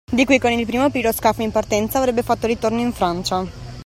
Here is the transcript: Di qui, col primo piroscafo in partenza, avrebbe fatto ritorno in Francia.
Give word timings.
Di 0.11 0.25
qui, 0.25 0.39
col 0.39 0.65
primo 0.65 0.89
piroscafo 0.89 1.43
in 1.43 1.51
partenza, 1.51 1.99
avrebbe 1.99 2.23
fatto 2.23 2.47
ritorno 2.47 2.79
in 2.79 2.91
Francia. 2.91 3.45